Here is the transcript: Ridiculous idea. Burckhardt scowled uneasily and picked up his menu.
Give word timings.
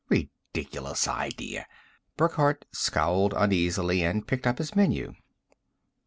Ridiculous 0.09 1.07
idea. 1.07 1.67
Burckhardt 2.17 2.65
scowled 2.71 3.35
uneasily 3.37 4.01
and 4.01 4.25
picked 4.25 4.47
up 4.47 4.57
his 4.57 4.75
menu. 4.75 5.13